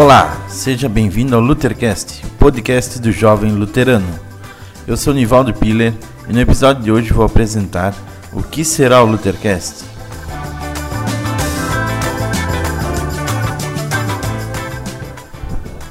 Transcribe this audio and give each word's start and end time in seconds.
Olá, 0.00 0.46
seja 0.48 0.88
bem-vindo 0.88 1.36
ao 1.36 1.42
Luthercast, 1.42 2.24
podcast 2.38 2.98
do 2.98 3.12
jovem 3.12 3.52
luterano. 3.52 4.08
Eu 4.86 4.96
sou 4.96 5.12
Nivaldo 5.12 5.52
Piller 5.52 5.92
e 6.26 6.32
no 6.32 6.40
episódio 6.40 6.82
de 6.82 6.90
hoje 6.90 7.12
vou 7.12 7.22
apresentar 7.22 7.94
o 8.32 8.42
que 8.42 8.64
será 8.64 9.02
o 9.02 9.06
Luthercast. 9.06 9.84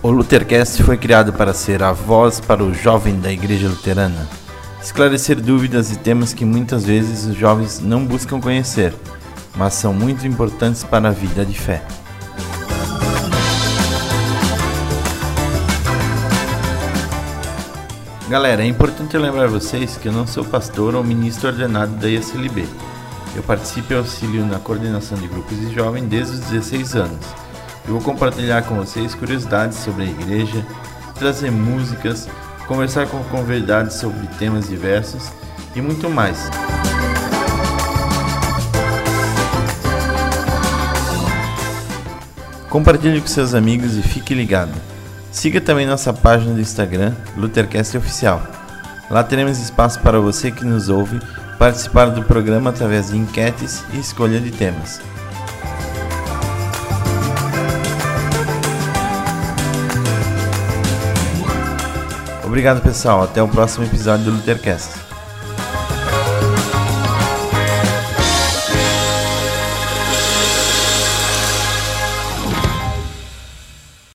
O 0.01 0.09
Luthercast 0.09 0.81
foi 0.81 0.97
criado 0.97 1.31
para 1.31 1.53
ser 1.53 1.83
a 1.83 1.91
voz 1.91 2.39
para 2.39 2.63
o 2.63 2.73
jovem 2.73 3.19
da 3.19 3.31
Igreja 3.31 3.67
Luterana, 3.67 4.27
esclarecer 4.81 5.39
dúvidas 5.39 5.91
e 5.91 5.99
temas 5.99 6.33
que 6.33 6.45
muitas 6.45 6.83
vezes 6.83 7.25
os 7.25 7.35
jovens 7.35 7.79
não 7.79 8.03
buscam 8.03 8.41
conhecer, 8.41 8.91
mas 9.55 9.75
são 9.75 9.93
muito 9.93 10.25
importantes 10.25 10.83
para 10.83 11.09
a 11.09 11.11
vida 11.11 11.45
de 11.45 11.53
fé. 11.53 11.83
Galera, 18.29 18.61
é 18.61 18.67
importante 18.67 19.17
lembrar 19.17 19.47
vocês 19.47 19.97
que 19.97 20.07
eu 20.07 20.11
não 20.11 20.27
sou 20.27 20.45
pastor 20.45 20.93
ou 20.93 21.03
ministro 21.03 21.49
ordenado 21.49 21.95
da 21.95 22.07
ISLB. 22.07 22.63
Eu 23.35 23.41
participo 23.41 23.91
e 23.91 23.95
auxilio 23.95 24.45
na 24.45 24.59
coordenação 24.59 25.17
de 25.17 25.27
grupos 25.27 25.59
de 25.59 25.73
jovens 25.73 26.05
desde 26.07 26.35
os 26.35 26.39
16 26.41 26.95
anos. 26.95 27.25
Eu 27.87 27.93
vou 27.93 28.01
compartilhar 28.01 28.61
com 28.61 28.75
vocês 28.75 29.15
curiosidades 29.15 29.79
sobre 29.79 30.03
a 30.03 30.05
igreja, 30.05 30.63
trazer 31.15 31.49
músicas, 31.49 32.29
conversar 32.67 33.07
com 33.07 33.23
convidados 33.23 33.95
sobre 33.95 34.27
temas 34.37 34.69
diversos 34.69 35.31
e 35.75 35.81
muito 35.81 36.07
mais. 36.07 36.51
Compartilhe 42.69 43.21
com 43.21 43.27
seus 43.27 43.55
amigos 43.55 43.97
e 43.97 44.03
fique 44.03 44.35
ligado. 44.35 44.98
Siga 45.31 45.61
também 45.61 45.85
nossa 45.85 46.11
página 46.11 46.53
do 46.53 46.59
Instagram, 46.59 47.13
Luthercast 47.37 47.97
Oficial. 47.97 48.41
Lá 49.09 49.23
teremos 49.23 49.59
espaço 49.59 49.99
para 49.99 50.19
você 50.19 50.51
que 50.51 50.65
nos 50.65 50.89
ouve 50.89 51.19
participar 51.57 52.07
do 52.07 52.23
programa 52.23 52.69
através 52.69 53.09
de 53.09 53.17
enquetes 53.17 53.83
e 53.93 53.99
escolha 53.99 54.39
de 54.39 54.51
temas. 54.51 55.01
Obrigado, 62.45 62.81
pessoal. 62.81 63.23
Até 63.23 63.43
o 63.43 63.47
próximo 63.47 63.85
episódio 63.85 64.25
do 64.25 64.31
Luthercast. 64.31 65.08